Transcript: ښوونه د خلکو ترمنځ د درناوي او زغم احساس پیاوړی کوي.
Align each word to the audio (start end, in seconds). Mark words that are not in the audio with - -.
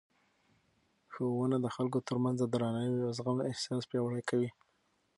ښوونه 1.13 1.57
د 1.61 1.67
خلکو 1.75 1.99
ترمنځ 2.07 2.35
د 2.39 2.45
درناوي 2.53 2.99
او 3.07 3.11
زغم 3.17 3.37
احساس 3.49 3.81
پیاوړی 3.89 4.23
کوي. 4.29 4.49